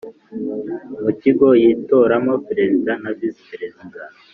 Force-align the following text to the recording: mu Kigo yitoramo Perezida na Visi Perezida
mu 1.03 1.11
Kigo 1.21 1.47
yitoramo 1.61 2.33
Perezida 2.47 2.91
na 3.01 3.11
Visi 3.17 3.41
Perezida 3.51 4.01